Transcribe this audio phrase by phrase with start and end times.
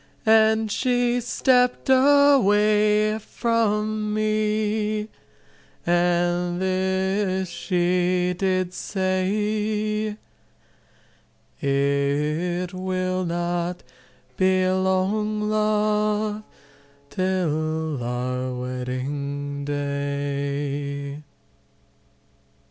[0.25, 5.09] And she stepped away from me
[5.85, 10.17] and this she did say
[11.59, 13.83] It will not
[14.37, 16.41] be long, love,
[17.11, 21.23] till our wedding day."